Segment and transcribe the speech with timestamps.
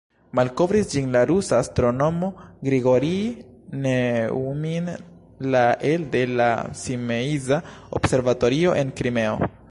[0.37, 2.29] Malkovris ĝin la rusa astronomo
[2.67, 3.11] Grigorij
[3.83, 4.87] Neujmin
[5.57, 6.47] la elde la
[6.85, 7.61] Simeiza
[8.01, 9.51] observatorio, en Krimeo.